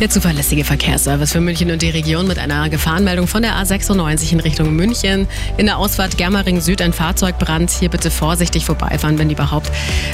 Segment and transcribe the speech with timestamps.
[0.00, 4.40] Der zuverlässige Verkehrsservice für München und die Region mit einer Gefahrenmeldung von der A96 in
[4.40, 5.28] Richtung München.
[5.58, 7.70] In der Ausfahrt Germering Süd ein Fahrzeugbrand.
[7.70, 9.70] Hier bitte vorsichtig vorbeifahren, wenn überhaupt.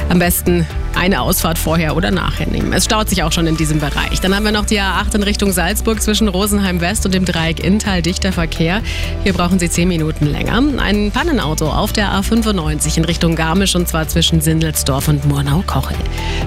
[0.09, 2.73] Am besten eine Ausfahrt vorher oder nachher nehmen.
[2.73, 4.21] Es staut sich auch schon in diesem Bereich.
[4.21, 7.63] Dann haben wir noch die A8 in Richtung Salzburg zwischen Rosenheim West und dem Dreieck
[7.63, 8.03] Inntal.
[8.03, 8.83] Dichter Verkehr.
[9.23, 10.61] Hier brauchen Sie 10 Minuten länger.
[10.79, 15.97] Ein Pannenauto auf der A95 in Richtung Garmisch und zwar zwischen Sindelsdorf und Murnau-Kochel.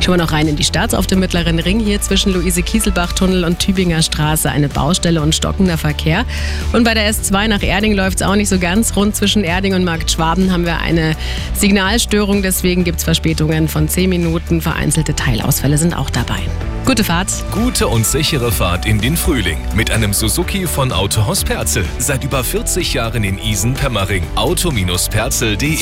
[0.01, 3.13] Schauen wir noch rein in die Stadt auf dem mittleren Ring hier zwischen Luise Kieselbach
[3.29, 6.25] Tunnel und Tübinger Straße eine Baustelle und stockender Verkehr.
[6.73, 9.15] Und bei der S2 nach Erding läuft es auch nicht so ganz rund.
[9.15, 11.15] Zwischen Erding und Markt Schwaben haben wir eine
[11.53, 12.41] Signalstörung.
[12.41, 14.61] Deswegen gibt es Verspätungen von 10 Minuten.
[14.61, 16.39] Vereinzelte Teilausfälle sind auch dabei.
[16.85, 17.29] Gute Fahrt.
[17.51, 19.59] Gute und sichere Fahrt in den Frühling.
[19.75, 21.85] Mit einem Suzuki von Autohaus Perzel.
[21.99, 24.23] Seit über 40 Jahren in Isen-Pemmering.
[24.35, 25.77] Auto-perzel.de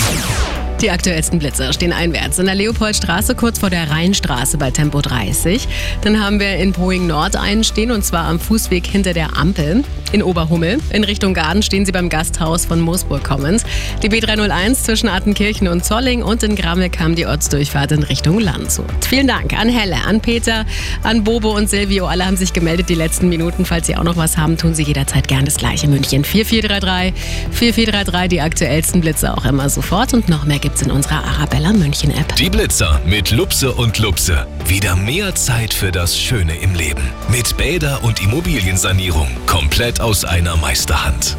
[0.82, 2.38] die aktuellsten Blitzer stehen einwärts.
[2.38, 5.68] In der Leopoldstraße kurz vor der Rheinstraße bei Tempo 30.
[6.02, 9.84] Dann haben wir in Poing Nord einen stehen und zwar am Fußweg hinter der Ampel
[10.12, 10.80] in Oberhummel.
[10.92, 13.64] In Richtung Garden stehen sie beim Gasthaus von Moosburg Commons.
[14.04, 18.86] Die B301 zwischen Attenkirchen und Zolling und in Grammel kam die Ortsdurchfahrt in Richtung Landshut.
[19.08, 20.66] Vielen Dank an Helle, an Peter,
[21.04, 22.06] an Bobo und Silvio.
[22.06, 23.66] Alle haben sich gemeldet die letzten Minuten.
[23.66, 25.88] Falls Sie auch noch was haben, tun Sie jederzeit gern das gleiche.
[25.88, 27.14] München 4433
[27.52, 32.12] 4433, die aktuellsten Blitze auch immer sofort und noch mehr gibt's in unserer Arabella München
[32.12, 32.36] App.
[32.36, 34.46] Die Blitzer mit Lupse und Lupse.
[34.66, 37.10] Wieder mehr Zeit für das Schöne im Leben.
[37.30, 39.30] Mit Bäder und Immobiliensanierung.
[39.46, 41.38] Komplett aus einer Meisterhand.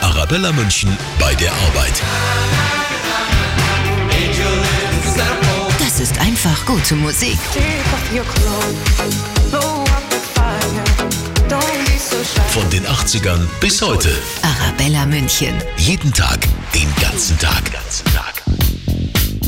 [0.00, 2.02] Arabella München bei der Arbeit.
[5.78, 7.36] Das ist einfach gute Musik.
[12.48, 14.10] Von den 80ern bis heute.
[14.40, 15.60] Arabella München.
[15.76, 16.38] Jeden Tag,
[16.74, 17.64] den ganzen Tag.